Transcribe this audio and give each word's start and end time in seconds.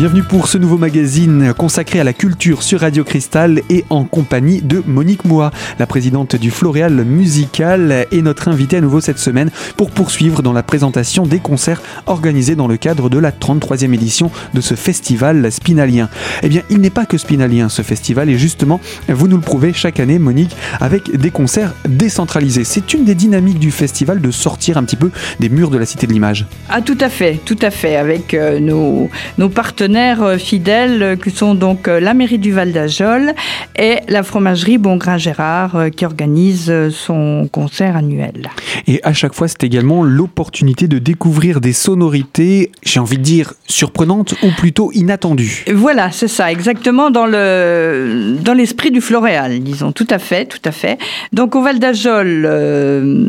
Bienvenue 0.00 0.22
pour 0.22 0.48
ce 0.48 0.56
nouveau 0.56 0.78
magazine 0.78 1.52
consacré 1.52 2.00
à 2.00 2.04
la 2.04 2.14
culture 2.14 2.62
sur 2.62 2.80
Radio 2.80 3.04
Cristal 3.04 3.60
et 3.68 3.84
en 3.90 4.04
compagnie 4.04 4.62
de 4.62 4.82
Monique 4.86 5.26
Moua, 5.26 5.50
la 5.78 5.86
présidente 5.86 6.36
du 6.36 6.50
Floréal 6.50 7.04
Musical 7.04 8.06
et 8.10 8.22
notre 8.22 8.48
invitée 8.48 8.78
à 8.78 8.80
nouveau 8.80 9.02
cette 9.02 9.18
semaine 9.18 9.50
pour 9.76 9.90
poursuivre 9.90 10.40
dans 10.40 10.54
la 10.54 10.62
présentation 10.62 11.26
des 11.26 11.38
concerts 11.38 11.82
organisés 12.06 12.56
dans 12.56 12.66
le 12.66 12.78
cadre 12.78 13.10
de 13.10 13.18
la 13.18 13.30
33e 13.30 13.92
édition 13.92 14.30
de 14.54 14.62
ce 14.62 14.74
festival 14.74 15.52
spinalien. 15.52 16.08
Eh 16.42 16.48
bien, 16.48 16.62
il 16.70 16.78
n'est 16.78 16.88
pas 16.88 17.04
que 17.04 17.18
spinalien 17.18 17.68
ce 17.68 17.82
festival 17.82 18.30
et 18.30 18.38
justement, 18.38 18.80
vous 19.06 19.28
nous 19.28 19.36
le 19.36 19.42
prouvez 19.42 19.74
chaque 19.74 20.00
année 20.00 20.18
Monique 20.18 20.56
avec 20.80 21.14
des 21.14 21.30
concerts 21.30 21.74
décentralisés. 21.86 22.64
C'est 22.64 22.94
une 22.94 23.04
des 23.04 23.14
dynamiques 23.14 23.58
du 23.58 23.70
festival 23.70 24.22
de 24.22 24.30
sortir 24.30 24.78
un 24.78 24.84
petit 24.84 24.96
peu 24.96 25.10
des 25.40 25.50
murs 25.50 25.68
de 25.68 25.76
la 25.76 25.84
Cité 25.84 26.06
de 26.06 26.12
l'Image. 26.14 26.46
Ah 26.70 26.80
tout 26.80 26.96
à 27.02 27.10
fait, 27.10 27.38
tout 27.44 27.58
à 27.60 27.70
fait, 27.70 27.96
avec 27.96 28.32
euh, 28.32 28.60
nos, 28.60 29.10
nos 29.36 29.50
partenaires 29.50 29.89
euh, 29.96 30.38
fidèles 30.38 31.02
euh, 31.02 31.16
qui 31.16 31.30
sont 31.30 31.54
donc 31.54 31.88
euh, 31.88 32.00
la 32.00 32.14
mairie 32.14 32.38
du 32.38 32.52
Val 32.52 32.72
d'Ajol 32.72 33.32
et 33.76 33.96
la 34.08 34.22
fromagerie 34.22 34.78
Bongrain 34.78 35.18
Gérard 35.18 35.86
qui 35.96 36.04
organise 36.04 36.72
son 36.90 37.48
concert 37.50 37.96
annuel. 37.96 38.50
Et 38.86 39.00
à 39.02 39.12
chaque 39.12 39.34
fois, 39.34 39.48
c'est 39.48 39.64
également 39.64 40.02
l'opportunité 40.02 40.86
de 40.88 40.98
découvrir 40.98 41.60
des 41.60 41.72
sonorités, 41.72 42.70
j'ai 42.82 43.00
envie 43.00 43.18
de 43.18 43.22
dire 43.22 43.54
surprenantes 43.66 44.34
ou 44.42 44.50
plutôt 44.56 44.90
inattendues. 44.92 45.64
Voilà, 45.72 46.10
c'est 46.10 46.28
ça, 46.28 46.50
exactement 46.50 47.10
dans 47.10 47.26
le 47.26 48.36
dans 48.40 48.54
l'esprit 48.54 48.90
du 48.90 49.00
floréal, 49.00 49.60
disons. 49.60 49.92
Tout 49.92 50.08
à 50.10 50.18
fait, 50.18 50.46
tout 50.46 50.62
à 50.64 50.72
fait. 50.72 50.98
Donc 51.32 51.54
au 51.54 51.62
Val 51.62 51.78
d'Ajol, 51.78 52.42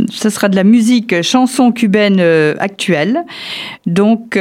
ce 0.10 0.30
sera 0.30 0.50
de 0.50 0.56
la 0.56 0.64
musique 0.64 1.22
chanson 1.22 1.72
cubaine 1.72 2.20
actuelle. 2.60 3.22
Donc 3.86 4.38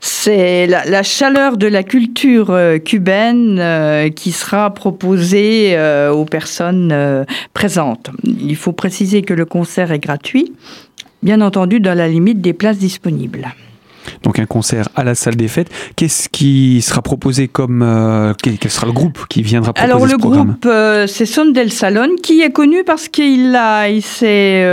c'est 0.00 0.66
la, 0.66 0.84
la 0.84 1.02
chaleur 1.02 1.37
de 1.38 1.66
la 1.68 1.84
culture 1.84 2.50
euh, 2.50 2.78
cubaine 2.78 3.58
euh, 3.60 4.08
qui 4.08 4.32
sera 4.32 4.74
proposée 4.74 5.76
euh, 5.76 6.10
aux 6.10 6.24
personnes 6.24 7.24
présentes. 7.54 8.10
Il 8.24 8.56
faut 8.56 8.72
préciser 8.72 9.22
que 9.22 9.34
le 9.34 9.44
concert 9.44 9.92
est 9.92 10.00
gratuit, 10.00 10.52
bien 11.22 11.40
entendu 11.40 11.78
dans 11.80 11.96
la 11.96 12.08
limite 12.08 12.40
des 12.40 12.52
places 12.52 12.78
disponibles. 12.78 13.48
Donc 14.22 14.38
un 14.38 14.46
concert 14.46 14.88
à 14.96 15.04
la 15.04 15.14
salle 15.14 15.36
des 15.36 15.48
fêtes. 15.48 15.70
Qu'est-ce 15.94 16.28
qui 16.28 16.82
sera 16.82 17.02
proposé 17.02 17.46
comme 17.46 18.34
quel 18.42 18.70
sera 18.70 18.86
le 18.86 18.92
groupe 18.92 19.26
qui 19.28 19.42
viendra 19.42 19.72
proposer 19.72 19.92
Alors 19.92 20.06
le 20.06 20.12
ce 20.12 20.16
groupe 20.16 20.68
c'est 21.06 21.26
Son 21.26 21.46
del 21.46 21.70
Salon 21.70 22.16
qui 22.22 22.40
est 22.40 22.50
connu 22.50 22.84
parce 22.84 23.08
qu'il 23.08 23.54
a 23.54 23.88
il 23.88 24.02
s'est 24.02 24.66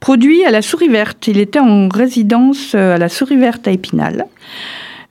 produit 0.00 0.44
à 0.44 0.50
la 0.50 0.62
Souris 0.62 0.88
Verte. 0.88 1.26
Il 1.28 1.38
était 1.38 1.60
en 1.60 1.88
résidence 1.88 2.74
à 2.74 2.98
la 2.98 3.08
Souris 3.08 3.38
Verte 3.38 3.66
à 3.66 3.72
Épinal. 3.72 4.26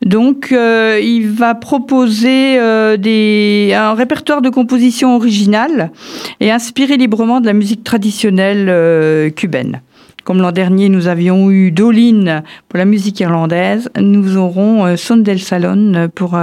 Donc, 0.08 0.54
euh, 0.54 1.02
il 1.04 1.30
va 1.30 1.54
proposer 1.54 2.58
euh, 2.58 2.96
des, 2.96 3.74
un 3.76 3.94
répertoire 3.94 4.42
de 4.42 4.50
compositions 4.50 5.18
originales 5.18 5.92
et 6.40 6.50
inspiré 6.50 6.96
librement 6.96 7.42
de 7.42 7.46
la 7.46 7.52
musique 7.52 7.84
traditionnelle 7.84 8.68
euh, 8.70 9.30
cubaine. 9.30 9.82
Comme 10.24 10.42
l'an 10.42 10.54
dernier, 10.54 10.88
nous 10.88 11.08
avions 11.08 11.52
eu 11.52 11.72
Dolin 11.72 12.42
pour 12.70 12.78
la 12.78 12.86
musique 12.86 13.20
irlandaise, 13.20 13.90
nous 14.00 14.38
aurons 14.38 14.96
Son 14.96 15.18
del 15.18 15.40
Salon 15.40 16.10
pour 16.14 16.38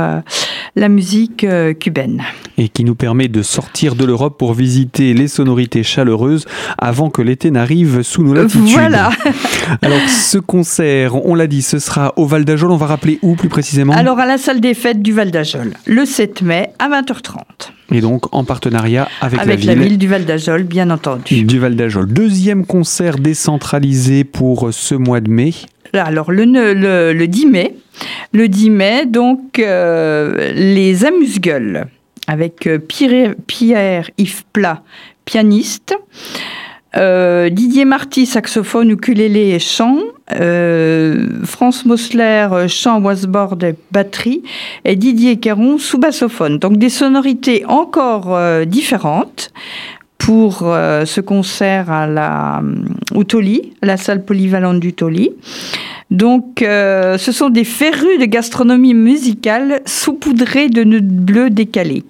la 0.77 0.89
musique 0.89 1.47
cubaine. 1.81 2.23
Et 2.59 2.69
qui 2.69 2.85
nous 2.85 2.95
permet 2.95 3.29
de 3.29 3.43
sortir 3.43 3.95
de 3.95 4.05
l'Europe 4.05 4.39
pour 4.39 4.55
visiter 4.55 5.15
les 5.15 5.29
sonorités 5.29 5.83
chaleureuses 5.83 6.47
avant 6.79 7.11
que 7.11 7.23
l'été 7.23 7.51
n'arrive 7.51 8.03
sous 8.03 8.23
nos 8.23 8.35
latitudes. 8.35 8.69
Voilà. 8.69 9.11
Alors, 9.83 10.09
ce 10.09 10.39
concert, 10.39 11.15
on 11.27 11.35
l'a 11.35 11.47
dit, 11.47 11.63
ce 11.63 11.79
sera 11.79 12.13
au 12.17 12.27
Val 12.27 12.45
d'Ajol. 12.45 12.71
On 12.71 12.77
va 12.77 12.87
rappeler 12.87 13.19
où 13.23 13.35
plus 13.35 13.49
précisément? 13.49 13.93
Alors, 13.95 14.19
à 14.19 14.27
la 14.27 14.39
salle 14.39 14.61
des 14.61 14.75
fêtes 14.75 15.03
du 15.03 15.13
Val 15.13 15.31
d'Ajol, 15.31 15.75
le 15.87 16.05
7 16.05 16.43
mai 16.43 16.71
à 16.79 16.89
20h30. 16.89 17.41
Et 17.93 18.01
donc 18.01 18.35
en 18.35 18.45
partenariat 18.45 19.09
avec, 19.21 19.41
avec 19.41 19.65
la, 19.65 19.75
ville, 19.75 19.81
la 19.81 19.87
ville 19.87 19.99
du 19.99 20.09
Val 20.09 20.25
d'Ajol, 20.25 20.63
bien 20.65 20.91
entendu. 20.91 21.45
Du 21.45 21.59
Val 21.59 21.77
d'Ajol. 21.77 22.13
Deuxième 22.13 22.65
concert 22.67 23.19
décentralisé 23.19 24.25
pour 24.25 24.73
ce 24.73 24.95
mois 24.95 25.21
de 25.21 25.31
mai. 25.31 25.53
Alors 25.99 26.33
le, 26.33 26.45
le, 26.45 27.13
le 27.13 27.27
10 27.27 27.47
mai, 27.47 27.75
le 28.33 28.49
10 28.49 28.71
mai, 28.71 29.07
donc 29.07 29.59
euh, 29.59 30.53
les 30.55 31.05
amuse-gueules 31.05 31.87
avec 32.27 32.67
euh, 32.67 32.79
Pierre, 32.79 34.11
Yves 34.19 34.45
Plat, 34.53 34.83
pianiste. 35.25 35.95
Euh, 36.97 37.49
Didier 37.51 37.85
Marty, 37.85 38.25
saxophone, 38.25 38.91
ukulélé 38.91 39.51
et 39.51 39.59
chant. 39.59 39.99
France 41.45 41.85
Mosler, 41.85 42.49
chant, 42.69 43.01
wasboard 43.01 43.65
et 43.65 43.75
batterie. 43.91 44.45
Et 44.85 44.95
Didier 44.95 45.39
Caron, 45.39 45.79
sous-bassophone. 45.79 46.59
Donc 46.59 46.77
des 46.77 46.89
sonorités 46.91 47.65
encore 47.67 48.39
différentes 48.65 49.53
pour 50.19 50.63
euh, 50.63 51.05
ce 51.05 51.21
concert 51.21 51.91
à 51.91 52.07
la 52.07 52.63
au 53.15 53.25
Toli, 53.25 53.73
la 53.83 53.97
salle 53.97 54.25
polyvalente 54.25 54.81
du 54.81 54.93
Toli. 54.93 55.31
Donc, 56.11 56.63
euh, 56.63 57.19
ce 57.19 57.33
sont 57.33 57.51
des 57.51 57.65
férus 57.65 58.19
de 58.19 58.25
gastronomie 58.25 58.95
musicale 58.95 59.81
saupoudrés 59.85 60.69
de 60.69 60.85
nœuds 60.85 61.01
bleus 61.01 61.51
décalés. 61.51 62.05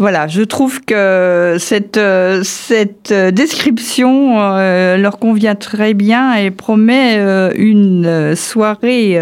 Voilà, 0.00 0.28
je 0.28 0.42
trouve 0.42 0.84
que 0.84 1.56
cette, 1.58 1.96
euh, 1.96 2.42
cette 2.44 3.12
description 3.12 4.40
euh, 4.40 4.96
leur 4.96 5.18
convient 5.18 5.56
très 5.56 5.92
bien 5.92 6.34
et 6.34 6.52
promet 6.52 7.16
euh, 7.18 7.50
une 7.56 8.36
soirée 8.36 9.20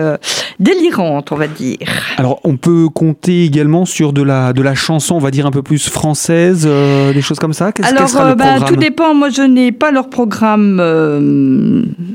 délirante, 0.58 1.32
on 1.32 1.36
va 1.36 1.46
dire. 1.46 1.78
Alors, 2.16 2.40
on 2.44 2.56
peut 2.56 2.88
compter 2.88 3.44
également 3.44 3.84
sur 3.84 4.12
de 4.12 4.22
la, 4.22 4.52
de 4.52 4.62
la 4.62 4.74
chanson, 4.74 5.16
on 5.16 5.20
va 5.20 5.30
dire 5.30 5.46
un 5.46 5.50
peu 5.50 5.62
plus 5.62 5.88
française, 5.88 6.66
des 6.66 7.22
choses 7.22 7.38
comme 7.38 7.52
ça 7.52 7.72
Qu'est-ce 7.72 7.88
Alors, 7.88 8.08
sera 8.08 8.30
le 8.30 8.34
bah, 8.34 8.60
tout 8.66 8.76
dépend. 8.76 9.14
Moi, 9.14 9.30
je 9.30 9.42
n'ai 9.42 9.72
pas 9.72 9.90
leur 9.90 10.08
programme 10.10 10.76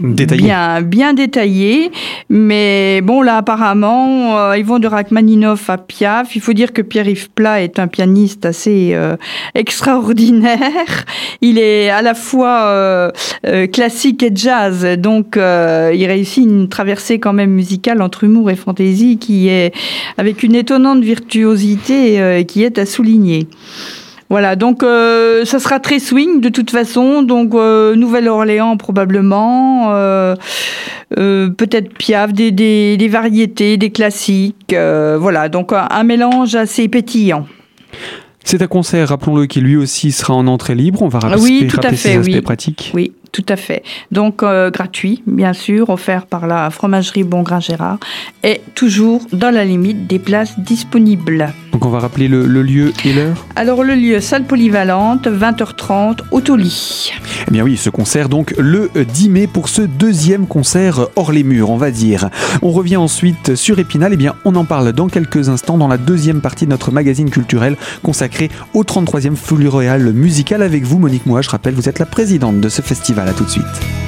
détaillé. 0.01 0.43
Bien, 0.43 0.81
bien 0.81 1.13
détaillé. 1.13 1.91
Mais 2.29 3.01
bon, 3.01 3.21
là, 3.21 3.37
apparemment, 3.37 4.53
ils 4.53 4.65
vont 4.65 4.79
de 4.79 4.87
Rachmaninoff 4.87 5.69
à 5.69 5.77
Piaf. 5.77 6.35
Il 6.35 6.41
faut 6.41 6.53
dire 6.53 6.73
que 6.73 6.81
Pierre-Yves 6.81 7.29
Plat 7.31 7.61
est 7.61 7.79
un 7.79 7.87
pianiste 7.87 8.45
assez 8.45 8.91
euh, 8.93 9.15
extraordinaire. 9.55 11.05
Il 11.41 11.57
est 11.57 11.89
à 11.89 12.01
la 12.01 12.13
fois 12.13 12.63
euh, 12.65 13.11
euh, 13.45 13.67
classique 13.67 14.23
et 14.23 14.31
jazz, 14.33 14.85
donc 14.97 15.35
il 15.35 16.05
réussit 16.05 16.43
une 16.43 16.69
traversée 16.69 17.19
quand 17.19 17.33
même 17.33 17.51
musicale 17.51 18.01
entre 18.01 18.23
humour 18.31 18.49
et 18.49 18.55
fantaisie 18.55 19.17
qui 19.17 19.49
est 19.49 19.73
avec 20.17 20.43
une 20.43 20.55
étonnante 20.55 21.03
virtuosité 21.03 22.45
qui 22.47 22.63
est 22.63 22.77
à 22.77 22.85
souligner. 22.85 23.47
Voilà, 24.29 24.55
donc 24.55 24.81
ça 24.81 25.59
sera 25.59 25.81
très 25.81 25.99
swing 25.99 26.39
de 26.39 26.47
toute 26.47 26.71
façon, 26.71 27.21
donc 27.21 27.53
Nouvelle-Orléans 27.53 28.77
probablement, 28.77 29.91
peut-être 31.09 31.93
Piaf, 31.93 32.31
des, 32.31 32.51
des, 32.51 32.95
des, 32.95 33.07
variétés, 33.09 33.75
des 33.75 33.89
classiques, 33.89 34.73
voilà, 34.73 35.49
donc 35.49 35.73
un 35.73 36.03
mélange 36.03 36.55
assez 36.55 36.87
pétillant. 36.87 37.45
C'est 38.43 38.61
un 38.61 38.67
concert, 38.67 39.09
rappelons-le, 39.09 39.45
qui 39.45 39.61
lui 39.61 39.77
aussi 39.77 40.11
sera 40.11 40.33
en 40.33 40.47
entrée 40.47 40.75
libre. 40.75 41.01
On 41.01 41.07
va 41.07 41.19
rappeler, 41.19 41.41
oui, 41.41 41.67
tout 41.69 41.79
à 41.83 41.91
fait, 41.91 42.15
aspects 42.15 42.31
oui. 42.33 42.41
pratiques. 42.41 42.91
Oui, 42.93 43.13
tout 43.31 43.45
à 43.49 43.55
fait. 43.55 43.83
Donc 44.11 44.43
euh, 44.43 44.69
gratuit, 44.71 45.23
bien 45.25 45.53
sûr, 45.53 45.89
offert 45.89 46.25
par 46.25 46.47
la 46.47 46.69
fromagerie 46.69 47.23
Bongrain 47.23 47.59
Gérard, 47.59 47.97
et 48.43 48.61
toujours 48.75 49.21
dans 49.31 49.51
la 49.51 49.65
limite 49.65 50.07
des 50.07 50.19
places 50.19 50.59
disponibles. 50.59 51.53
Donc 51.71 51.85
on 51.85 51.89
va 51.89 51.99
rappeler 51.99 52.27
le, 52.27 52.45
le 52.45 52.63
lieu 52.63 52.93
et 53.05 53.13
l'heure 53.13 53.45
Alors 53.55 53.83
le 53.83 53.95
lieu, 53.95 54.19
salle 54.19 54.45
polyvalente, 54.45 55.27
20h30, 55.27 56.19
au 56.31 56.41
Toli. 56.41 57.11
Eh 57.47 57.51
bien 57.51 57.63
oui, 57.63 57.77
ce 57.77 57.89
concert 57.89 58.29
donc 58.29 58.53
le 58.57 58.89
10 58.95 59.29
mai 59.29 59.47
pour 59.47 59.69
ce 59.69 59.81
deuxième 59.81 60.47
concert 60.47 61.07
hors 61.15 61.31
les 61.31 61.43
murs, 61.43 61.69
on 61.69 61.77
va 61.77 61.91
dire. 61.91 62.29
On 62.61 62.71
revient 62.71 62.97
ensuite 62.97 63.55
sur 63.55 63.79
Épinal, 63.79 64.13
eh 64.13 64.17
bien 64.17 64.35
on 64.45 64.55
en 64.55 64.65
parle 64.65 64.91
dans 64.91 65.07
quelques 65.07 65.49
instants 65.49 65.77
dans 65.77 65.87
la 65.87 65.97
deuxième 65.97 66.41
partie 66.41 66.65
de 66.65 66.71
notre 66.71 66.91
magazine 66.91 67.29
culturel 67.29 67.77
consacré 68.03 68.49
au 68.73 68.83
33e 68.83 69.35
Royal 69.67 70.13
musical 70.13 70.61
avec 70.61 70.83
vous 70.83 70.99
Monique 70.99 71.25
Moua. 71.25 71.41
Je 71.41 71.49
rappelle, 71.49 71.73
vous 71.73 71.89
êtes 71.89 71.99
la 71.99 72.05
présidente 72.05 72.59
de 72.59 72.69
ce 72.69 72.81
festival. 72.81 73.27
À 73.27 73.33
tout 73.33 73.43
de 73.43 73.49
suite. 73.49 74.00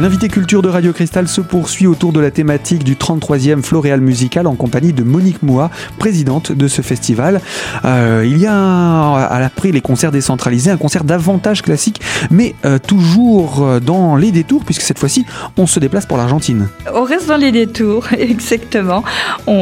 L'invité 0.00 0.28
culture 0.28 0.60
de 0.60 0.68
Radio 0.68 0.92
Cristal 0.92 1.28
se 1.28 1.40
poursuit 1.40 1.86
autour 1.86 2.12
de 2.12 2.18
la 2.18 2.32
thématique 2.32 2.82
du 2.82 2.96
33e 2.96 3.62
Floréal 3.62 4.00
Musical 4.00 4.48
en 4.48 4.56
compagnie 4.56 4.92
de 4.92 5.04
Monique 5.04 5.42
Moua, 5.42 5.70
présidente 5.98 6.50
de 6.50 6.66
ce 6.66 6.82
festival. 6.82 7.40
Euh, 7.84 8.24
il 8.26 8.38
y 8.38 8.46
a 8.46 9.14
après 9.14 9.70
les 9.70 9.80
concerts 9.80 10.10
décentralisés, 10.10 10.72
un 10.72 10.76
concert 10.76 11.04
davantage 11.04 11.62
classique, 11.62 12.00
mais 12.32 12.56
euh, 12.64 12.78
toujours 12.78 13.80
dans 13.80 14.16
les 14.16 14.32
détours, 14.32 14.64
puisque 14.64 14.82
cette 14.82 14.98
fois-ci, 14.98 15.26
on 15.56 15.66
se 15.68 15.78
déplace 15.78 16.06
pour 16.06 16.16
l'Argentine. 16.16 16.68
On 16.92 17.04
reste 17.04 17.28
dans 17.28 17.36
les 17.36 17.52
détours, 17.52 18.12
exactement. 18.18 19.04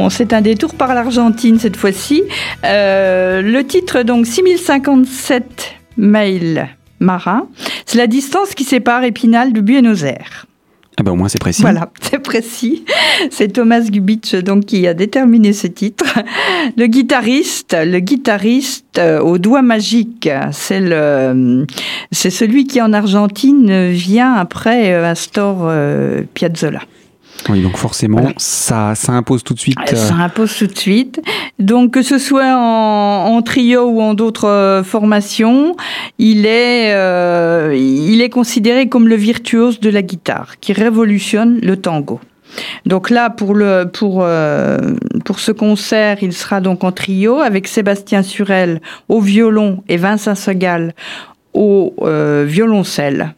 C'est 0.09 0.33
un 0.33 0.41
détour 0.41 0.73
par 0.73 0.95
l'Argentine 0.95 1.59
cette 1.59 1.77
fois-ci. 1.77 2.23
Euh, 2.65 3.41
le 3.43 3.63
titre, 3.65 4.01
donc 4.01 4.25
6057 4.25 5.75
mails 5.97 6.69
marin. 7.03 7.47
C'est 7.85 7.97
la 7.97 8.07
distance 8.07 8.55
qui 8.55 8.63
sépare 8.63 9.03
Épinal 9.03 9.53
de 9.53 9.61
Buenos 9.61 10.03
Aires. 10.03 10.47
Ah 10.97 11.01
ben 11.01 11.11
au 11.11 11.15
moins 11.15 11.27
c'est 11.27 11.39
précis. 11.39 11.61
Voilà, 11.61 11.89
c'est 12.01 12.19
précis. 12.19 12.85
C'est 13.31 13.53
Thomas 13.53 13.81
Gubitsch 13.81 14.35
donc 14.35 14.65
qui 14.65 14.85
a 14.87 14.93
déterminé 14.93 15.53
ce 15.53 15.67
titre. 15.67 16.19
Le 16.77 16.85
guitariste, 16.85 17.75
le 17.79 17.99
guitariste 17.99 18.99
euh, 18.99 19.19
au 19.19 19.37
doigt 19.37 19.63
magique, 19.63 20.29
c'est 20.51 20.79
le, 20.79 21.65
c'est 22.11 22.29
celui 22.29 22.67
qui 22.67 22.81
en 22.81 22.93
Argentine 22.93 23.89
vient 23.89 24.33
après 24.33 24.93
euh, 24.93 25.09
Astor 25.09 25.61
euh, 25.63 26.21
Piazzolla. 26.33 26.81
Oui, 27.49 27.61
donc 27.61 27.77
forcément, 27.77 28.29
ça, 28.37 28.95
ça 28.95 29.11
impose 29.11 29.43
tout 29.43 29.53
de 29.53 29.59
suite. 29.59 29.77
Ça 29.95 30.15
impose 30.15 30.55
tout 30.57 30.67
de 30.67 30.77
suite. 30.77 31.21
Donc, 31.59 31.91
que 31.91 32.01
ce 32.01 32.17
soit 32.17 32.55
en, 32.55 33.41
trio 33.41 33.83
ou 33.83 34.01
en 34.01 34.13
d'autres 34.13 34.47
euh, 34.47 34.83
formations, 34.83 35.75
il 36.19 36.45
est, 36.45 36.93
euh, 36.93 37.75
il 37.75 38.21
est 38.21 38.29
considéré 38.29 38.87
comme 38.87 39.07
le 39.07 39.15
virtuose 39.15 39.79
de 39.79 39.89
la 39.89 40.01
guitare, 40.01 40.59
qui 40.61 40.71
révolutionne 40.71 41.59
le 41.61 41.75
tango. 41.75 42.19
Donc 42.85 43.09
là, 43.09 43.29
pour, 43.29 43.55
le, 43.55 43.85
pour, 43.91 44.21
euh, 44.21 44.77
pour 45.25 45.39
ce 45.39 45.51
concert, 45.51 46.17
il 46.21 46.33
sera 46.33 46.61
donc 46.61 46.83
en 46.83 46.91
trio 46.91 47.39
avec 47.39 47.67
Sébastien 47.67 48.23
Surel 48.23 48.79
au 49.09 49.19
violon 49.19 49.83
et 49.89 49.97
Vincent 49.97 50.35
Segal 50.35 50.93
au 51.53 51.93
violoncelle. 52.45 53.35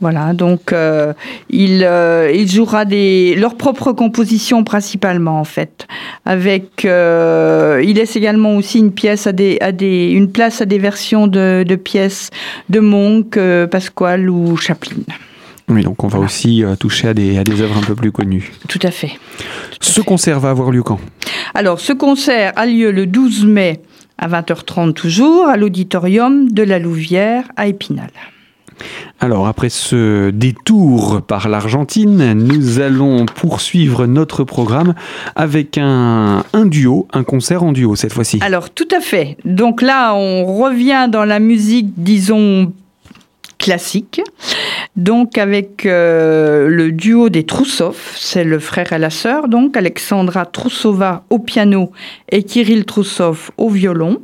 Voilà, 0.00 0.32
donc 0.32 0.72
euh, 0.72 1.12
il, 1.50 1.82
euh, 1.82 2.30
il, 2.32 2.48
jouera 2.48 2.84
des, 2.84 3.34
leurs 3.34 3.56
propres 3.56 3.92
compositions 3.92 4.62
principalement 4.62 5.40
en 5.40 5.44
fait. 5.44 5.88
Avec, 6.24 6.84
euh, 6.84 7.82
il 7.84 7.96
laisse 7.96 8.14
également 8.14 8.54
aussi 8.54 8.78
une 8.78 8.92
pièce 8.92 9.26
à 9.26 9.32
des, 9.32 9.58
à 9.60 9.72
des, 9.72 10.10
une 10.10 10.30
place 10.30 10.60
à 10.60 10.66
des 10.66 10.78
versions 10.78 11.26
de, 11.26 11.64
de 11.66 11.74
pièces 11.74 12.30
de 12.68 12.78
Monk, 12.78 13.36
Pasquale 13.70 14.30
ou 14.30 14.56
Chaplin. 14.56 14.98
Oui, 15.68 15.82
donc 15.82 16.04
on 16.04 16.08
va 16.08 16.20
aussi 16.20 16.62
toucher 16.78 17.08
à 17.08 17.14
des, 17.14 17.36
à 17.36 17.44
des 17.44 17.60
œuvres 17.60 17.76
un 17.76 17.82
peu 17.82 17.96
plus 17.96 18.12
connues. 18.12 18.52
Tout 18.68 18.80
à 18.84 18.92
fait. 18.92 19.18
ce 19.80 20.00
concert 20.00 20.38
va 20.38 20.50
avoir 20.50 20.70
lieu 20.70 20.84
quand? 20.84 21.00
Alors, 21.54 21.80
ce 21.80 21.92
concert 21.92 22.52
a 22.54 22.66
lieu 22.66 22.92
le 22.92 23.06
12 23.06 23.46
mai 23.46 23.82
à 24.16 24.28
20h30 24.28 24.92
toujours 24.92 25.48
à 25.48 25.56
l'auditorium 25.56 26.50
de 26.50 26.62
la 26.62 26.78
Louvière 26.78 27.44
à 27.56 27.66
Épinal. 27.66 28.10
Alors 29.20 29.46
après 29.46 29.68
ce 29.68 30.30
détour 30.30 31.22
par 31.22 31.48
l'Argentine, 31.48 32.32
nous 32.34 32.80
allons 32.80 33.26
poursuivre 33.26 34.06
notre 34.06 34.44
programme 34.44 34.94
avec 35.34 35.78
un, 35.78 36.44
duo, 36.66 37.08
un 37.12 37.24
concert 37.24 37.62
en 37.62 37.72
duo 37.72 37.96
cette 37.96 38.12
fois-ci. 38.12 38.38
Alors 38.40 38.70
tout 38.70 38.88
à 38.94 39.00
fait. 39.00 39.36
Donc 39.44 39.82
là, 39.82 40.14
on 40.14 40.44
revient 40.44 41.08
dans 41.10 41.24
la 41.24 41.40
musique, 41.40 41.92
disons, 41.96 42.72
classique. 43.58 44.22
Donc 44.96 45.36
avec 45.38 45.84
euh, 45.84 46.68
le 46.68 46.92
duo 46.92 47.28
des 47.28 47.44
Troussov, 47.44 47.96
c'est 48.16 48.44
le 48.44 48.58
frère 48.58 48.92
et 48.92 48.98
la 48.98 49.10
sœur, 49.10 49.48
donc 49.48 49.76
Alexandra 49.76 50.46
Troussova 50.46 51.24
au 51.30 51.38
piano 51.38 51.92
et 52.30 52.42
Kirill 52.42 52.84
Troussov 52.84 53.50
au 53.56 53.68
violon 53.68 54.20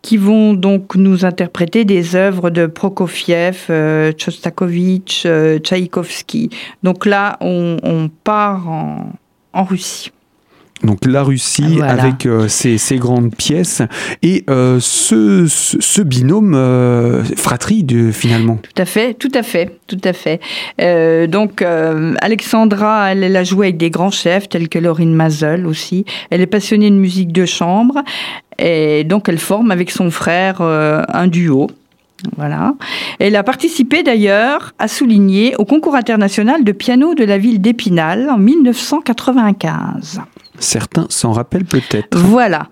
qui 0.00 0.16
vont 0.16 0.54
donc 0.54 0.94
nous 0.94 1.24
interpréter 1.24 1.84
des 1.84 2.14
œuvres 2.14 2.50
de 2.50 2.66
Prokofiev, 2.66 3.66
euh, 3.68 4.12
Chostakovich, 4.16 5.24
euh, 5.26 5.58
Tchaïkovski. 5.58 6.50
Donc 6.82 7.04
là, 7.04 7.36
on, 7.40 8.08
part 8.24 8.68
en 8.68 9.64
Russie. 9.64 10.12
Donc 10.82 11.04
la 11.06 11.22
Russie 11.22 11.80
avec 11.82 12.26
euh, 12.26 12.48
ses, 12.48 12.78
grandes 12.96 13.34
pièces 13.34 13.82
et 14.22 14.44
euh, 14.48 14.78
ce, 14.80 15.46
ce, 15.46 16.00
binôme 16.00 16.54
euh, 16.54 17.22
fratrie 17.36 17.84
de, 17.84 18.10
finalement. 18.10 18.56
Tout 18.56 18.80
à 18.80 18.86
fait, 18.86 19.14
tout 19.14 19.30
à 19.34 19.42
fait, 19.42 19.78
tout 19.86 20.00
à 20.04 20.12
fait. 20.12 20.40
donc 21.28 21.62
Alexandra, 21.62 23.12
elle, 23.12 23.24
elle, 23.24 23.36
a 23.36 23.44
joué 23.44 23.66
avec 23.66 23.76
des 23.76 23.90
grands 23.90 24.10
chefs 24.10 24.48
tels 24.48 24.68
que 24.68 24.78
Laurine 24.78 25.14
Mazel 25.14 25.66
aussi. 25.66 26.04
Elle 26.30 26.40
est 26.40 26.46
passionnée 26.46 26.90
de 26.90 26.96
musique 26.96 27.32
de 27.32 27.44
chambre 27.44 28.02
et 28.58 29.04
donc 29.04 29.28
elle 29.28 29.38
forme 29.38 29.70
avec 29.70 29.90
son 29.90 30.10
frère 30.10 30.62
un 30.62 31.26
duo. 31.26 31.68
Voilà. 32.36 32.74
Elle 33.18 33.36
a 33.36 33.42
participé 33.42 34.02
d'ailleurs, 34.02 34.74
à 34.78 34.88
souligner, 34.88 35.56
au 35.56 35.64
concours 35.64 35.94
international 35.94 36.64
de 36.64 36.72
piano 36.72 37.14
de 37.14 37.24
la 37.24 37.38
ville 37.38 37.60
d'Épinal 37.60 38.28
en 38.30 38.38
1995. 38.38 40.20
Certains 40.60 41.06
s'en 41.08 41.32
rappellent 41.32 41.64
peut-être. 41.64 42.18
Voilà. 42.18 42.68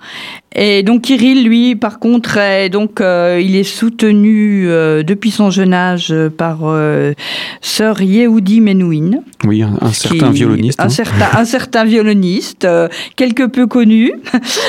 Et 0.55 0.82
donc 0.82 1.02
Kirill, 1.02 1.44
lui, 1.44 1.75
par 1.75 1.99
contre, 1.99 2.37
est, 2.37 2.69
donc 2.69 3.00
euh, 3.00 3.40
il 3.43 3.56
est 3.56 3.64
soutenu 3.64 4.69
euh, 4.69 5.02
depuis 5.02 5.31
son 5.31 5.50
jeune 5.50 5.73
âge 5.73 6.14
par 6.37 6.61
euh, 6.64 7.14
sœur 7.62 8.02
Yehudi 8.02 8.61
Menouin. 8.61 9.23
Oui, 9.44 9.62
un, 9.62 9.93
certain 9.93 10.31
violoniste. 10.31 10.81
Un, 10.81 10.85
hein. 10.85 10.88
certain, 10.90 11.29
un 11.38 11.44
certain 11.46 11.85
violoniste, 11.85 12.69
quelque 13.17 13.46
peu 13.46 13.67
connu. 13.67 14.12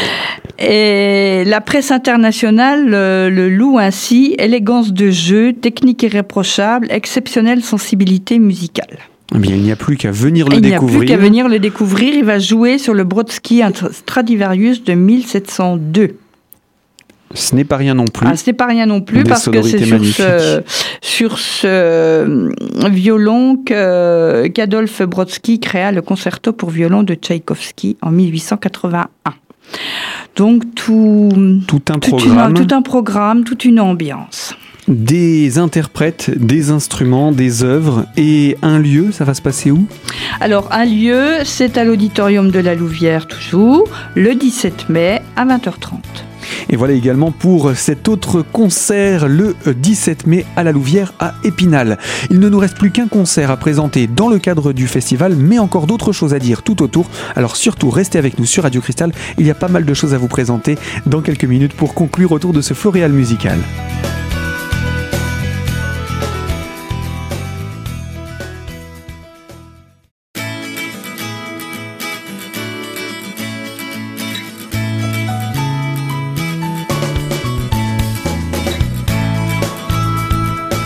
Et 0.59 1.43
la 1.45 1.59
presse 1.59 1.91
internationale 1.91 2.89
le 2.89 3.49
loue 3.49 3.79
ainsi 3.79 4.35
élégance 4.37 4.93
de 4.93 5.09
jeu, 5.09 5.53
technique 5.53 6.03
irréprochable, 6.03 6.87
exceptionnelle 6.89 7.63
sensibilité 7.63 8.39
musicale. 8.39 8.99
Eh 9.35 9.37
il 9.37 9.61
n'y 9.61 9.71
a 9.71 9.75
plus 9.75 9.95
qu'à 9.97 10.11
venir 10.11 10.47
le 10.47 10.59
découvrir. 10.59 10.69
Il 10.71 10.71
n'y 10.71 10.95
a 10.95 10.99
plus 10.99 11.05
qu'à 11.05 11.17
venir 11.17 11.47
le 11.47 11.59
découvrir. 11.59 12.13
Il 12.15 12.25
va 12.25 12.39
jouer 12.39 12.77
sur 12.77 12.93
le 12.93 13.03
Brodsky 13.03 13.61
Stradivarius 13.91 14.83
de 14.83 14.93
1702. 14.93 16.15
Ce 17.35 17.55
n'est 17.55 17.63
pas 17.63 17.77
rien 17.77 17.93
non 17.93 18.05
plus. 18.05 18.27
Ah, 18.27 18.35
ce 18.35 18.49
n'est 18.49 18.55
pas 18.55 18.65
rien 18.65 18.87
non 18.87 19.01
plus 19.01 19.23
parce 19.23 19.49
que 19.49 19.61
c'est 19.61 19.85
sur 19.85 20.03
ce, 20.03 20.63
sur 21.01 21.37
ce, 21.37 21.67
euh, 21.67 22.49
violon 22.89 23.55
qu'Adolphe 23.57 25.03
Brodsky 25.03 25.59
créa 25.59 25.91
le 25.91 26.01
concerto 26.01 26.53
pour 26.53 26.71
violon 26.71 27.03
de 27.03 27.13
Tchaïkovski 27.13 27.97
en 28.01 28.11
1881. 28.11 29.07
Donc 30.35 30.63
tout, 30.73 31.29
tout 31.67 31.81
un 31.89 31.99
programme, 31.99 32.53
tout 32.55 32.73
un 32.73 32.81
programme, 32.81 33.43
toute 33.43 33.65
une 33.65 33.79
ambiance 33.79 34.55
des 34.89 35.59
interprètes, 35.59 36.31
des 36.35 36.71
instruments, 36.71 37.31
des 37.31 37.63
œuvres 37.63 38.05
et 38.17 38.57
un 38.61 38.79
lieu, 38.79 39.11
ça 39.11 39.23
va 39.23 39.33
se 39.33 39.41
passer 39.41 39.71
où? 39.71 39.85
Alors 40.41 40.67
un 40.71 40.85
lieu, 40.85 41.25
c'est 41.45 41.77
à 41.77 41.83
l'auditorium 41.83 42.51
de 42.51 42.59
la 42.59 42.75
Louvière 42.75 43.27
toujours, 43.27 43.87
le 44.15 44.33
17 44.35 44.89
mai 44.89 45.21
à 45.35 45.45
20h30. 45.45 45.99
Et 46.69 46.75
voilà 46.75 46.93
également 46.93 47.31
pour 47.31 47.71
cet 47.75 48.07
autre 48.07 48.41
concert 48.41 49.27
le 49.27 49.55
17 49.65 50.25
mai 50.25 50.45
à 50.55 50.63
la 50.63 50.71
Louvière 50.71 51.13
à 51.19 51.35
Épinal. 51.43 51.99
Il 52.31 52.39
ne 52.39 52.49
nous 52.49 52.59
reste 52.59 52.77
plus 52.77 52.91
qu'un 52.91 53.07
concert 53.07 53.51
à 53.51 53.57
présenter 53.57 54.07
dans 54.07 54.29
le 54.29 54.39
cadre 54.39 54.73
du 54.73 54.87
festival, 54.87 55.35
mais 55.35 55.59
encore 55.59 55.85
d'autres 55.85 56.11
choses 56.11 56.33
à 56.33 56.39
dire 56.39 56.63
tout 56.63 56.81
autour. 56.81 57.07
Alors 57.35 57.55
surtout, 57.55 57.91
restez 57.91 58.17
avec 58.17 58.39
nous 58.39 58.45
sur 58.45 58.63
Radio 58.63 58.81
Cristal. 58.81 59.11
Il 59.37 59.45
y 59.45 59.51
a 59.51 59.55
pas 59.55 59.67
mal 59.67 59.85
de 59.85 59.93
choses 59.93 60.15
à 60.15 60.17
vous 60.17 60.27
présenter 60.27 60.77
dans 61.05 61.21
quelques 61.21 61.45
minutes 61.45 61.73
pour 61.73 61.93
conclure 61.93 62.31
autour 62.31 62.53
de 62.53 62.61
ce 62.61 62.73
floréal 62.73 63.11
musical. 63.11 63.59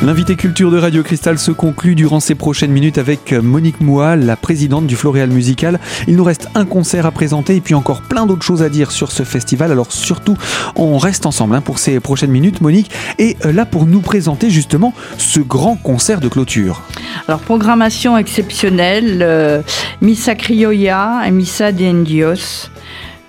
L'invité 0.04 0.36
culture 0.36 0.70
de 0.70 0.78
Radio 0.78 1.02
Cristal 1.02 1.40
se 1.40 1.52
conclut 1.52 1.96
durant 1.96 2.20
ces 2.20 2.36
prochaines 2.36 2.74
minutes 2.74 2.98
avec 2.98 3.32
Monique 3.32 3.80
Moua, 3.80 4.18
la 4.18 4.36
présidente 4.36 4.86
du 4.86 4.98
Floréal 4.98 5.30
Musical. 5.30 5.80
Il 6.10 6.18
nous 6.18 6.26
reste 6.26 6.50
un 6.56 6.66
concert 6.66 7.06
à 7.06 7.12
présenter 7.12 7.56
et 7.56 7.62
puis 7.62 7.74
encore 7.74 8.02
plein 8.02 8.26
d'autres 8.26 8.44
choses 8.44 8.64
à 8.64 8.68
dire 8.68 8.92
sur 8.92 9.14
ce 9.14 9.24
festival. 9.24 9.72
Alors 9.72 9.94
surtout, 9.94 10.36
on 10.76 10.98
reste 10.98 11.26
ensemble 11.26 11.56
hein, 11.56 11.62
pour 11.62 11.80
ces 11.80 12.02
prochaines 12.02 12.32
minutes, 12.32 12.60
Monique. 12.60 12.92
Et 13.18 13.38
euh, 13.46 13.54
là, 13.54 13.66
pour 13.66 13.86
nous 13.86 14.02
présenter 14.02 14.50
justement 14.50 14.94
ce 15.18 15.40
grand 15.40 15.78
concert 15.78 16.20
de 16.20 16.28
clôture. 16.28 16.82
Alors, 17.30 17.40
programmation 17.40 18.18
exceptionnelle, 18.18 19.20
euh, 19.22 19.62
Missa 20.02 20.36
Criolla 20.36 21.22
et 21.26 21.32
Missa 21.32 21.72
de 21.72 21.86
Indios. 21.86 22.70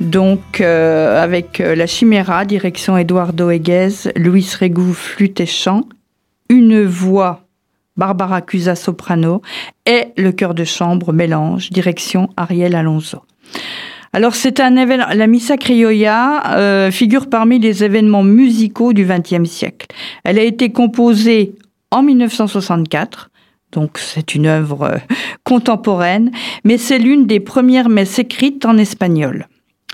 Donc, 0.00 0.60
euh, 0.60 1.22
avec 1.22 1.60
la 1.64 1.86
Chimera, 1.86 2.44
direction 2.44 2.98
Eduardo 2.98 3.50
Eguez, 3.50 4.10
Luis 4.16 4.50
Régou, 4.58 4.92
flûte 4.92 5.40
et 5.40 5.46
chant, 5.46 5.84
une 6.48 6.84
voix 6.84 7.44
Barbara 7.96 8.42
Cusa 8.42 8.74
soprano 8.74 9.42
et 9.86 10.08
le 10.16 10.32
chœur 10.32 10.54
de 10.54 10.64
chambre 10.64 11.12
mélange, 11.12 11.70
direction 11.70 12.28
Ariel 12.36 12.74
Alonso. 12.74 13.22
Alors 14.12 14.34
c'est 14.34 14.60
un 14.60 14.76
événement, 14.76 15.06
la 15.12 15.26
Missa 15.26 15.56
Criolla 15.56 16.56
euh, 16.56 16.90
figure 16.90 17.28
parmi 17.28 17.58
les 17.58 17.82
événements 17.82 18.22
musicaux 18.22 18.92
du 18.92 19.04
XXe 19.04 19.48
siècle. 19.48 19.86
Elle 20.22 20.38
a 20.38 20.42
été 20.42 20.70
composée 20.70 21.56
en 21.90 22.02
1964, 22.02 23.30
donc 23.72 23.98
c'est 23.98 24.34
une 24.34 24.46
œuvre 24.46 24.82
euh, 24.82 24.98
contemporaine, 25.42 26.30
mais 26.64 26.78
c'est 26.78 26.98
l'une 26.98 27.26
des 27.26 27.40
premières 27.40 27.88
messes 27.88 28.18
écrites 28.18 28.64
en 28.66 28.78
espagnol. 28.78 29.48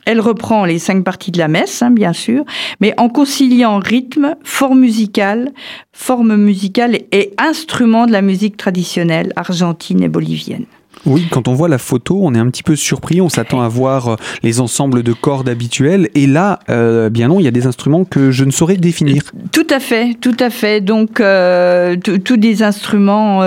Elle 0.07 0.21
reprend 0.21 0.65
les 0.65 0.79
cinq 0.79 1.05
parties 1.05 1.31
de 1.31 1.39
la 1.39 1.49
messe, 1.49 1.83
hein, 1.83 1.91
bien 1.91 2.13
sûr, 2.13 2.45
mais 2.81 2.95
en 2.97 3.09
conciliant 3.09 3.79
rythme, 3.79 4.35
forme 4.43 4.81
musicale, 4.81 5.53
forme 5.93 6.37
musicale 6.37 6.99
et 7.13 7.33
instruments 7.39 8.07
de 8.07 8.13
la 8.13 8.23
musique 8.23 8.57
traditionnelle 8.57 9.33
argentine 9.37 10.03
et 10.03 10.09
bolivienne. 10.09 10.67
Oui, 11.07 11.27
quand 11.31 11.49
on 11.49 11.55
voit 11.55 11.69
la 11.69 11.79
photo, 11.79 12.21
on 12.23 12.35
est 12.35 12.39
un 12.39 12.49
petit 12.51 12.63
peu 12.63 12.77
surpris, 12.77 13.21
on 13.21 13.29
s'attend 13.29 13.63
à 13.63 13.69
voir 13.69 14.09
euh, 14.09 14.17
les 14.43 14.61
ensembles 14.61 15.03
de 15.03 15.13
cordes 15.13 15.49
habituels, 15.49 16.11
et 16.15 16.27
là, 16.27 16.59
euh, 16.69 17.09
bien 17.09 17.29
non, 17.29 17.41
il 17.41 17.45
y 17.45 17.49
a 17.49 17.53
des 17.53 17.67
instruments 17.67 18.05
que 18.05 18.31
je 18.31 18.45
ne 18.45 18.51
saurais 18.51 18.77
définir. 18.77 19.23
Tout 19.53 19.67
à 19.71 19.81
fait, 19.81 20.15
tout 20.21 20.37
à 20.39 20.51
fait. 20.51 20.81
Donc, 20.83 21.21
euh, 21.21 21.97
tous 21.97 22.37
des 22.37 22.63
instruments 22.63 23.41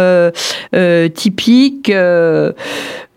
typiques. 1.14 1.92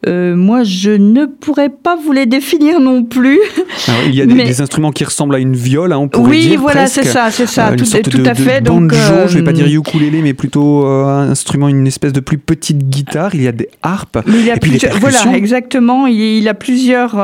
Euh, 0.06 0.36
moi, 0.36 0.62
je 0.62 0.90
ne 0.90 1.24
pourrais 1.24 1.70
pas 1.70 1.96
vous 1.96 2.12
les 2.12 2.26
définir 2.26 2.80
non 2.80 3.02
plus. 3.02 3.40
il 4.06 4.14
y 4.14 4.20
a 4.20 4.26
des, 4.26 4.60
instruments 4.60 4.92
qui 4.92 5.04
ressemblent 5.04 5.34
à 5.34 5.38
une 5.38 5.56
viole, 5.56 5.92
hein, 5.92 5.98
on 5.98 6.08
pourrait 6.08 6.30
oui, 6.30 6.40
dire. 6.42 6.50
Oui, 6.50 6.56
voilà, 6.58 6.86
c'est 6.86 7.04
ça, 7.04 7.30
c'est 7.30 7.46
ça, 7.46 7.70
euh, 7.70 7.76
tout, 7.76 7.84
tout 7.84 8.22
à 8.24 8.34
fait. 8.34 8.60
donc, 8.60 8.90
banjo, 8.90 9.12
euh, 9.12 9.28
je 9.28 9.38
vais 9.38 9.44
pas 9.44 9.52
dire 9.52 9.66
ukulélé, 9.66 10.20
mais 10.22 10.34
plutôt 10.34 10.86
un 10.86 11.30
instrument, 11.30 11.68
une 11.68 11.86
espèce 11.86 12.12
de 12.12 12.20
plus 12.20 12.38
petite 12.38 12.88
guitare. 12.88 13.34
Il 13.34 13.42
y 13.42 13.48
a 13.48 13.52
des 13.52 13.68
harpes. 13.82 14.18
il 14.28 14.44
y 14.44 14.50
a 14.50 14.56
et 14.56 14.60
puis 14.60 14.78
voilà, 15.00 15.34
exactement. 15.34 16.06
Il, 16.06 16.46
a 16.46 16.54
plusieurs, 16.54 17.16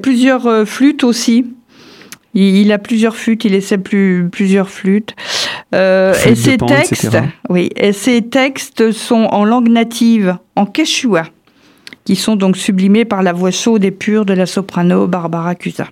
plusieurs 0.00 0.68
flûtes 0.68 1.04
aussi. 1.04 1.46
Il, 2.34 2.72
a 2.72 2.78
plusieurs 2.78 3.16
flûtes, 3.16 3.44
il 3.44 3.54
essaie 3.54 3.78
plus, 3.78 4.28
plusieurs 4.30 4.68
flûtes. 4.68 5.14
et 5.72 6.34
ses 6.34 6.58
textes, 6.58 7.16
oui, 7.48 7.70
et 7.76 7.92
ses 7.92 8.22
textes 8.22 8.92
sont 8.92 9.26
en 9.30 9.44
langue 9.44 9.70
native, 9.70 10.36
en 10.54 10.66
quechua 10.66 11.24
qui 12.04 12.16
sont 12.16 12.36
donc 12.36 12.56
sublimés 12.56 13.04
par 13.04 13.22
la 13.22 13.32
voix 13.32 13.50
chaude 13.50 13.84
et 13.84 13.90
pure 13.90 14.24
de 14.24 14.34
la 14.34 14.46
soprano 14.46 15.06
Barbara 15.06 15.54
Cusa. 15.54 15.88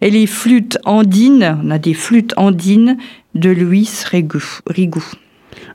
Et 0.00 0.10
les 0.10 0.26
flûtes 0.26 0.78
andines, 0.84 1.58
on 1.64 1.70
a 1.70 1.78
des 1.78 1.94
flûtes 1.94 2.34
andines 2.36 2.96
de 3.34 3.50
Luis 3.50 4.04
Rigou 4.10 5.04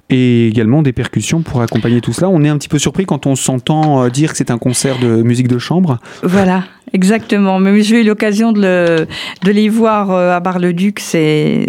et 0.10 0.48
également 0.48 0.82
des 0.82 0.94
percussions 0.94 1.42
pour 1.42 1.62
accompagner 1.62 2.02
tout 2.02 2.14
cela. 2.14 2.30
On 2.30 2.44
est 2.44 2.50
un 2.50 2.58
petit 2.58 2.70
peu 2.70 2.80
surpris 2.80 3.06
quand 3.06 3.26
on 3.26 3.36
s'entend 3.36 4.04
euh, 4.04 4.10
dire 4.10 4.32
que 4.32 4.38
c'est 4.38 4.52
un 4.52 4.58
concert 4.58 5.00
de 5.00 5.22
musique 5.22 5.48
de 5.48 5.58
chambre. 5.58 6.00
Voilà, 6.24 6.64
exactement. 6.94 7.60
Mais 7.60 7.82
j'ai 7.82 8.02
eu 8.02 8.04
l'occasion 8.06 8.54
de, 8.54 8.62
le, 8.62 9.08
de 9.44 9.52
les 9.52 9.70
voir 9.70 10.12
euh, 10.12 10.36
à 10.36 10.40
Bar-le-Duc, 10.40 11.00
c'est 11.00 11.66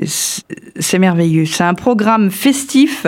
merveilleux. 0.99 1.45
C'est 1.45 1.65
un 1.65 1.75
programme 1.75 2.31
festif 2.31 3.07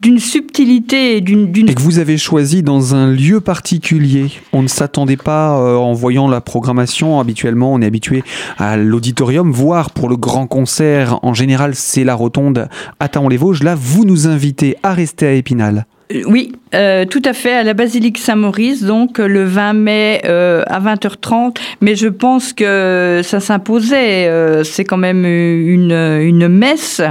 d'une 0.00 0.18
subtilité 0.18 1.16
et 1.16 1.20
d'une... 1.20 1.52
Et 1.56 1.74
que 1.74 1.82
vous 1.82 1.98
avez 1.98 2.16
choisi 2.16 2.62
dans 2.62 2.94
un 2.94 3.10
lieu 3.10 3.40
particulier. 3.40 4.30
On 4.52 4.62
ne 4.62 4.68
s'attendait 4.68 5.16
pas, 5.16 5.58
euh, 5.58 5.76
en 5.76 5.92
voyant 5.94 6.28
la 6.28 6.40
programmation, 6.40 7.18
habituellement 7.18 7.72
on 7.72 7.80
est 7.80 7.86
habitué 7.86 8.22
à 8.58 8.76
l'auditorium, 8.76 9.50
voire 9.50 9.90
pour 9.90 10.08
le 10.08 10.16
grand 10.16 10.46
concert, 10.46 11.18
en 11.22 11.34
général 11.34 11.74
c'est 11.74 12.04
la 12.04 12.14
rotonde 12.14 12.68
à 13.00 13.08
les 13.28 13.36
vosges 13.36 13.62
Là, 13.62 13.74
vous 13.74 14.04
nous 14.04 14.28
invitez 14.28 14.76
à 14.82 14.92
rester 14.92 15.26
à 15.26 15.32
Épinal. 15.32 15.86
Euh, 16.12 16.22
oui, 16.26 16.52
euh, 16.74 17.04
tout 17.04 17.22
à 17.24 17.32
fait, 17.32 17.52
à 17.52 17.62
la 17.62 17.74
basilique 17.74 18.18
Saint-Maurice, 18.18 18.82
donc 18.82 19.18
le 19.18 19.44
20 19.44 19.72
mai 19.72 20.22
euh, 20.24 20.62
à 20.66 20.80
20h30. 20.80 21.56
Mais 21.80 21.94
je 21.94 22.08
pense 22.08 22.52
que 22.52 23.20
ça 23.24 23.40
s'imposait. 23.40 24.30
c'est 24.64 24.84
quand 24.84 24.96
même 24.96 25.24
une, 25.24 25.92
une 25.92 26.48
messe. 26.48 27.02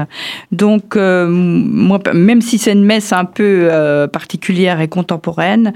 Donc, 0.52 0.96
même 0.96 2.42
si 2.42 2.58
c'est 2.58 2.74
une 2.74 2.86
messe 2.86 3.14
un 3.14 3.26
peu 3.26 3.70
particulière 4.12 4.82
et 4.82 4.88
contemporaine, 4.88 5.74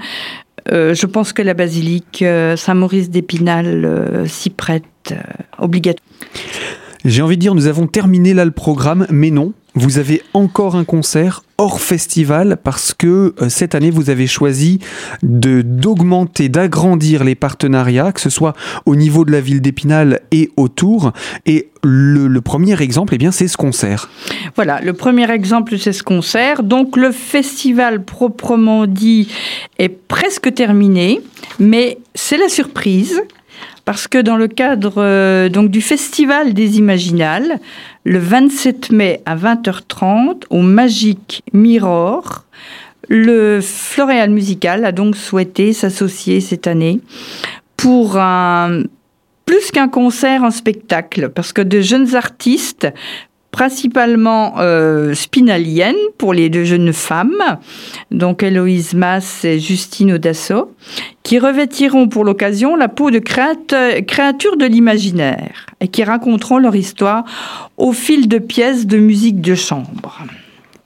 je 0.68 1.06
pense 1.06 1.32
que 1.32 1.42
la 1.42 1.54
basilique 1.54 2.24
Saint-Maurice 2.56 3.10
d'Épinal 3.10 4.24
s'y 4.26 4.50
prête 4.50 4.84
obligatoirement. 5.58 6.79
J'ai 7.04 7.22
envie 7.22 7.36
de 7.36 7.40
dire, 7.40 7.54
nous 7.54 7.66
avons 7.66 7.86
terminé 7.86 8.34
là 8.34 8.44
le 8.44 8.50
programme, 8.50 9.06
mais 9.10 9.30
non, 9.30 9.52
vous 9.74 9.98
avez 9.98 10.22
encore 10.34 10.76
un 10.76 10.84
concert 10.84 11.42
hors 11.56 11.80
festival 11.80 12.56
parce 12.62 12.92
que 12.92 13.34
euh, 13.40 13.48
cette 13.48 13.74
année 13.74 13.90
vous 13.90 14.10
avez 14.10 14.26
choisi 14.26 14.80
de 15.22 15.62
d'augmenter, 15.62 16.48
d'agrandir 16.48 17.22
les 17.22 17.34
partenariats, 17.34 18.12
que 18.12 18.20
ce 18.20 18.30
soit 18.30 18.54
au 18.84 18.96
niveau 18.96 19.24
de 19.24 19.30
la 19.30 19.40
ville 19.40 19.60
d'Épinal 19.60 20.20
et 20.32 20.50
autour. 20.56 21.12
Et 21.46 21.68
le, 21.82 22.40
premier 22.40 22.80
exemple, 22.82 23.14
eh 23.14 23.18
bien, 23.18 23.30
c'est 23.30 23.48
ce 23.48 23.56
concert. 23.56 24.10
Voilà, 24.54 24.80
le 24.82 24.92
premier 24.92 25.30
exemple, 25.30 25.78
c'est 25.78 25.92
ce 25.92 26.02
concert. 26.02 26.62
Donc 26.62 26.96
le 26.96 27.12
festival 27.12 28.04
proprement 28.04 28.86
dit 28.86 29.28
est 29.78 29.88
presque 29.88 30.52
terminé, 30.52 31.20
mais 31.58 31.98
c'est 32.14 32.38
la 32.38 32.48
surprise 32.48 33.22
parce 33.84 34.08
que 34.08 34.18
dans 34.18 34.36
le 34.36 34.48
cadre 34.48 34.94
euh, 34.98 35.48
du 35.48 35.80
Festival 35.80 36.54
des 36.54 36.78
Imaginales, 36.78 37.58
le 38.04 38.18
27 38.18 38.92
mai 38.92 39.22
à 39.26 39.36
20h30 39.36 40.44
au 40.50 40.62
Magic 40.62 41.42
Mirror, 41.52 42.44
le 43.08 43.60
Floréal 43.60 44.30
Musical 44.30 44.84
a 44.84 44.92
donc 44.92 45.16
souhaité 45.16 45.72
s'associer 45.72 46.40
cette 46.40 46.66
année 46.66 47.00
pour 47.76 48.16
un 48.18 48.82
plus 49.46 49.72
qu'un 49.72 49.88
concert, 49.88 50.44
un 50.44 50.52
spectacle, 50.52 51.28
parce 51.28 51.52
que 51.52 51.60
de 51.60 51.80
jeunes 51.80 52.14
artistes 52.14 52.86
principalement 53.50 54.54
euh, 54.58 55.14
spinalienne 55.14 55.96
pour 56.18 56.32
les 56.32 56.48
deux 56.48 56.64
jeunes 56.64 56.92
femmes, 56.92 57.58
donc 58.10 58.42
Héloïse 58.42 58.94
Mass 58.94 59.44
et 59.44 59.58
Justine 59.58 60.12
Audasso, 60.12 60.74
qui 61.22 61.38
revêtiront 61.38 62.08
pour 62.08 62.24
l'occasion 62.24 62.76
la 62.76 62.88
peau 62.88 63.10
de 63.10 63.18
créatures 63.18 64.56
de 64.56 64.66
l'imaginaire 64.66 65.66
et 65.80 65.88
qui 65.88 66.04
raconteront 66.04 66.58
leur 66.58 66.76
histoire 66.76 67.24
au 67.76 67.92
fil 67.92 68.28
de 68.28 68.38
pièces 68.38 68.86
de 68.86 68.98
musique 68.98 69.40
de 69.40 69.54
chambre. 69.54 70.20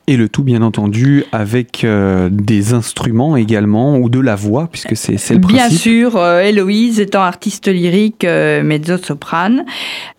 Et 0.06 0.18
le 0.18 0.28
tout, 0.28 0.42
bien 0.42 0.61
entendu, 0.61 1.25
avec 1.32 1.82
euh, 1.82 2.28
des 2.30 2.75
instruments 2.75 3.37
également, 3.37 3.96
ou 3.96 4.11
de 4.11 4.20
la 4.20 4.34
voix, 4.37 4.68
puisque 4.70 4.96
c'est 4.96 5.12
le 5.12 5.40
principe. 5.40 5.49
Bien 5.49 5.70
sûr, 5.70 6.16
euh, 6.16 6.42
Héloïse 6.42 7.00
étant 7.00 7.23
artiste 7.23 7.68
lyrique, 7.68 8.25
euh, 8.25 8.62
mezzo-soprane, 8.62 9.64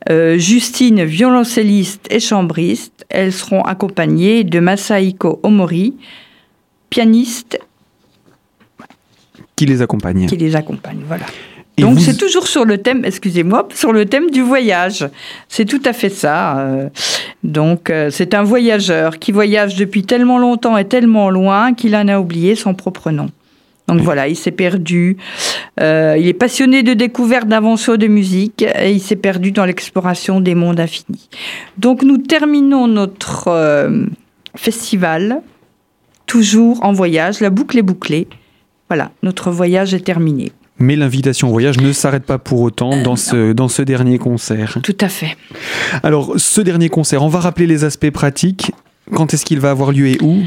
Justine, 0.10 1.04
violoncelliste 1.04 2.08
et 2.10 2.20
chambriste. 2.20 3.06
Elles 3.10 3.34
seront 3.34 3.62
accompagnées 3.62 4.44
de 4.44 4.60
Masaiko 4.60 5.40
Omori, 5.44 5.94
pianiste. 6.90 7.60
Qui 9.56 9.68
les 9.68 9.82
accompagne. 9.84 10.26
Qui 10.26 10.38
les 10.38 10.56
accompagne, 10.56 11.02
voilà. 11.08 11.26
Donc 11.78 12.00
c'est 12.00 12.18
toujours 12.18 12.48
sur 12.48 12.64
le 12.64 12.78
thème, 12.78 13.04
excusez-moi, 13.04 13.68
sur 13.74 13.92
le 13.92 14.06
thème 14.06 14.30
du 14.32 14.42
voyage. 14.42 15.08
C'est 15.50 15.66
tout 15.66 15.82
à 15.84 15.94
fait 15.94 16.10
ça. 16.10 16.60
Euh. 16.60 16.90
Donc 17.44 17.90
euh, 17.90 18.10
c'est 18.12 18.34
un 18.34 18.44
voyageur 18.44 19.20
qui 19.20 19.32
voyage 19.32 19.76
depuis 19.76 20.04
tellement 20.04 20.38
longtemps 20.38 20.78
et 20.78 20.86
tellement 20.86 21.30
loin 21.30 21.74
qu'il 21.74 21.96
en 21.96 22.08
a 22.08 22.20
oublié 22.20 22.56
son 22.56 22.74
propre 22.74 23.12
nom. 23.12 23.30
Donc 23.88 24.02
voilà, 24.02 24.28
il 24.28 24.36
s'est 24.36 24.52
perdu. 24.52 25.18
Euh, 25.80 26.16
il 26.18 26.28
est 26.28 26.34
passionné 26.34 26.82
de 26.82 26.94
découverte, 26.94 27.48
d'invention 27.48 27.98
de 27.98 28.08
musique 28.08 28.64
et 28.64 28.92
il 28.92 29.02
s'est 29.02 29.16
perdu 29.16 29.52
dans 29.52 29.66
l'exploration 29.66 30.40
des 30.40 30.56
mondes 30.56 30.80
infinis. 30.80 31.30
Donc 31.78 32.02
nous 32.02 32.18
terminons 32.18 32.88
notre 32.88 33.92
festival 34.56 35.42
toujours 36.26 36.84
en 36.84 36.94
voyage. 36.94 37.42
La 37.42 37.52
boucle 37.52 37.78
est 37.78 37.84
bouclée. 37.84 38.28
Voilà, 38.90 39.12
notre 39.22 39.52
voyage 39.52 39.94
est 39.94 40.06
terminé. 40.06 40.52
Mais 40.78 40.96
l'invitation 40.96 41.48
au 41.48 41.52
voyage 41.52 41.80
ne 41.80 41.92
s'arrête 41.94 42.26
pas 42.26 42.38
pour 42.38 42.62
autant 42.62 42.94
euh, 42.94 43.04
dans, 43.04 43.16
ce, 43.16 43.54
dans 43.54 43.68
ce 43.68 43.82
dernier 43.82 44.18
concert. 44.18 44.78
Tout 44.84 44.98
à 45.00 45.08
fait. 45.08 45.38
Alors, 46.04 46.34
ce 46.38 46.62
dernier 46.62 46.90
concert, 46.90 47.24
on 47.24 47.30
va 47.30 47.40
rappeler 47.40 47.66
les 47.68 47.84
aspects 47.84 48.12
pratiques. 48.12 48.72
Quand 49.14 49.34
est-ce 49.34 49.46
qu'il 49.46 49.60
va 49.60 49.70
avoir 49.70 49.92
lieu 49.92 50.08
et 50.08 50.18
où? 50.22 50.40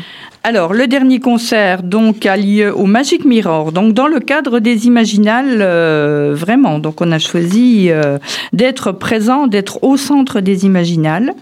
Alors, 0.44 0.75
le 0.75 0.87
dernier 0.87 1.20
concert 1.20 1.82
donc 1.82 2.26
a 2.26 2.37
lieu 2.37 2.75
au 2.76 2.87
Magic 2.87 3.25
Mirror, 3.25 3.73
donc 3.73 3.94
dans 3.94 4.06
le 4.06 4.20
cadre 4.20 4.61
des 4.61 4.87
Imaginales, 4.87 5.58
euh, 5.61 6.35
vraiment. 6.35 6.78
Donc, 6.78 7.00
on 7.00 7.11
a 7.11 7.18
choisi 7.18 7.87
euh, 7.90 8.18
d'être 8.52 8.92
présent, 8.92 9.47
d'être 9.47 9.82
au 9.82 9.97
centre 9.97 10.40
des 10.40 10.64
Imaginales, 10.66 11.32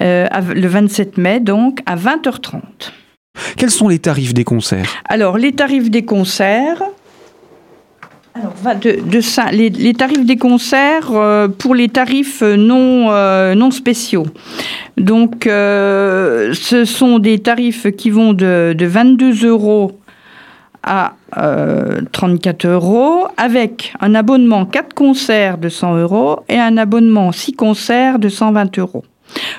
le 0.00 0.66
27 0.66 1.18
mai, 1.18 1.40
donc 1.40 1.80
à 1.86 1.96
20h30. 1.96 2.60
Quels 3.56 3.70
sont 3.70 3.88
les 3.88 3.98
tarifs 3.98 4.34
des 4.34 4.44
concerts? 4.44 5.02
Alors, 5.08 5.38
les 5.38 5.52
tarifs 5.52 5.90
des 5.90 6.04
concerts, 6.04 6.82
Alors, 8.36 8.52
de, 8.80 9.52
les, 9.52 9.94
tarifs 9.94 10.26
des 10.26 10.36
concerts 10.36 11.12
euh, 11.12 11.46
pour 11.46 11.72
les 11.72 11.88
tarifs 11.88 12.42
non, 12.42 13.10
euh, 13.10 13.54
non 13.54 13.70
spéciaux. 13.70 14.26
Donc, 14.96 15.46
euh, 15.46 16.52
ce 16.52 16.84
sont 16.84 17.20
des 17.20 17.38
tarifs 17.38 17.86
qui 17.96 18.10
vont 18.10 18.32
de, 18.32 18.74
22 18.76 19.46
euros 19.46 20.00
à 20.82 21.14
34 22.12 22.66
euros, 22.66 23.28
avec 23.38 23.94
un 24.00 24.14
abonnement 24.14 24.66
4 24.66 24.92
concerts 24.92 25.56
de 25.56 25.70
100 25.70 25.96
euros 25.96 26.40
et 26.48 26.58
un 26.58 26.76
abonnement 26.76 27.32
6 27.32 27.52
concerts 27.54 28.18
de 28.18 28.28
120 28.28 28.78
euros. 28.78 29.04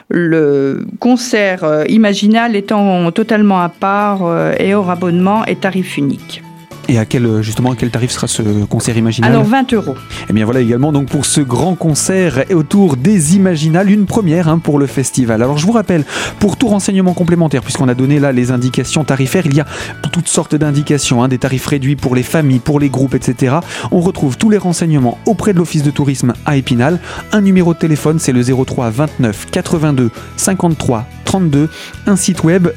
Le 0.09 0.85
concert 0.99 1.85
imaginal 1.89 2.55
étant 2.55 3.09
totalement 3.11 3.59
à 3.59 3.69
part 3.69 4.21
et 4.59 4.75
hors 4.75 4.91
abonnement 4.91 5.43
et 5.45 5.55
tarif 5.55 5.97
unique. 5.97 6.44
Et 6.87 6.99
à 6.99 7.05
quel, 7.05 7.41
justement, 7.41 7.73
quel 7.73 7.89
tarif 7.89 8.11
sera 8.11 8.27
ce 8.27 8.41
concert 8.65 8.95
Imaginal 8.95 9.31
Alors 9.31 9.43
20 9.43 9.73
euros. 9.73 9.95
Et 9.95 10.25
eh 10.29 10.33
bien 10.33 10.45
voilà 10.45 10.59
également 10.59 10.91
donc 10.91 11.07
pour 11.07 11.25
ce 11.25 11.41
grand 11.41 11.75
concert 11.75 12.45
autour 12.53 12.95
des 12.95 13.35
Imaginales, 13.35 13.89
une 13.89 14.05
première 14.05 14.47
hein, 14.47 14.59
pour 14.59 14.77
le 14.77 14.85
festival. 14.85 15.41
Alors 15.41 15.57
je 15.57 15.65
vous 15.65 15.71
rappelle, 15.71 16.03
pour 16.39 16.57
tout 16.57 16.67
renseignement 16.67 17.13
complémentaire, 17.13 17.63
puisqu'on 17.63 17.87
a 17.87 17.95
donné 17.95 18.19
là 18.19 18.31
les 18.31 18.51
indications 18.51 19.03
tarifaires, 19.03 19.45
il 19.45 19.55
y 19.55 19.61
a 19.61 19.65
toutes 20.11 20.27
sortes 20.27 20.55
d'indications, 20.55 21.23
hein, 21.23 21.27
des 21.27 21.39
tarifs 21.39 21.65
réduits 21.65 21.95
pour 21.95 22.15
les 22.15 22.23
familles, 22.23 22.59
pour 22.59 22.79
les 22.79 22.89
groupes, 22.89 23.15
etc. 23.15 23.57
On 23.91 23.99
retrouve 23.99 24.37
tous 24.37 24.49
les 24.49 24.57
renseignements 24.57 25.17
auprès 25.25 25.53
de 25.53 25.57
l'Office 25.57 25.83
de 25.83 25.91
tourisme 25.91 26.33
à 26.45 26.55
Épinal. 26.55 26.99
Un 27.31 27.41
numéro 27.41 27.73
de 27.73 27.79
téléphone, 27.79 28.19
c'est 28.19 28.31
le 28.31 28.43
03 28.43 28.89
29 28.91 29.47
82 29.51 30.11
53 30.37 31.05
32, 31.35 31.67
un 32.07 32.15
site 32.15 32.45
web 32.45 32.69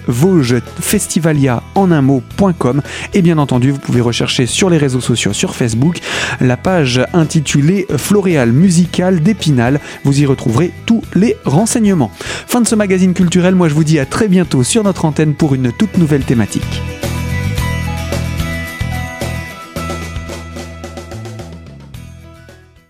Festivalia 0.80 1.62
en 1.76 1.92
un 1.92 2.02
mot.com 2.02 2.82
et 3.14 3.22
bien 3.22 3.38
entendu 3.38 3.70
vous 3.70 3.78
pouvez 3.78 4.00
rechercher 4.00 4.46
sur 4.46 4.68
les 4.68 4.78
réseaux 4.78 5.00
sociaux 5.00 5.32
sur 5.32 5.54
Facebook 5.54 6.00
la 6.40 6.56
page 6.56 7.00
intitulée 7.12 7.86
Floréal 7.96 8.50
musical 8.50 9.20
d'Épinal. 9.20 9.78
Vous 10.02 10.20
y 10.20 10.26
retrouverez 10.26 10.72
tous 10.86 11.02
les 11.14 11.36
renseignements. 11.44 12.10
Fin 12.18 12.60
de 12.60 12.66
ce 12.66 12.74
magazine 12.74 13.14
culturel, 13.14 13.54
moi 13.54 13.68
je 13.68 13.74
vous 13.74 13.84
dis 13.84 14.00
à 14.00 14.06
très 14.06 14.26
bientôt 14.26 14.64
sur 14.64 14.82
notre 14.82 15.04
antenne 15.04 15.34
pour 15.34 15.54
une 15.54 15.70
toute 15.70 15.96
nouvelle 15.96 16.24
thématique. 16.24 16.82